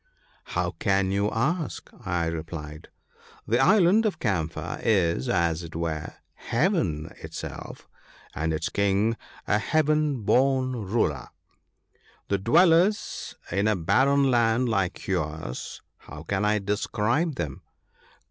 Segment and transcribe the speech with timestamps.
[0.57, 2.87] "How can you ask?" I replied;"
[3.47, 7.87] the island of Camphor is, as it were, Heaven itself,
[8.33, 11.27] and its King a heaven born ruler.
[12.29, 17.61] To dwellers in a barren land like yours how can I describe them